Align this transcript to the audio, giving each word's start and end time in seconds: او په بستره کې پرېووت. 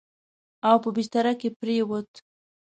او 0.67 0.75
په 0.83 0.89
بستره 0.95 1.33
کې 1.39 1.49
پرېووت. 1.59 2.11